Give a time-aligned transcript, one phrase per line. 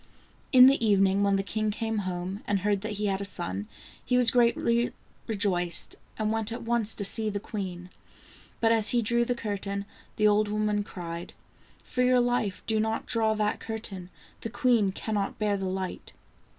[0.51, 3.67] In the evening when the king came home, and heard that he had a son,
[4.03, 4.93] he was greatly
[5.27, 7.91] rejoiced, and went at once to see the queen.
[8.61, 9.85] But as he drew the curtain,
[10.15, 11.33] the old woman cried:"
[11.85, 14.09] For your life do not draw that curtain,
[14.39, 16.13] the queen cannot bear the light!"